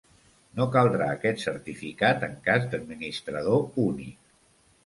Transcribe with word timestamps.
No 0.59 0.65
caldrà 0.75 1.09
aquest 1.15 1.43
certificat 1.43 2.25
en 2.31 2.33
cas 2.49 2.67
d'administrador 2.73 3.81
únic. 3.87 4.19